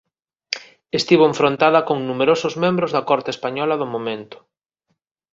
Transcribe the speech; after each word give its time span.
Estivo 0.99 1.23
enfrontada 1.31 1.85
con 1.87 1.97
numerosos 2.09 2.53
membros 2.63 2.91
da 2.95 3.05
Corte 3.09 3.29
española 3.35 3.75
do 3.81 3.87
momento. 3.93 4.37